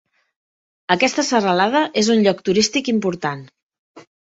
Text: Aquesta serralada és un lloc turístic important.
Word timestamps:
Aquesta 0.95 1.25
serralada 1.27 1.83
és 2.03 2.11
un 2.15 2.25
lloc 2.29 2.43
turístic 2.51 2.93
important. 2.97 3.47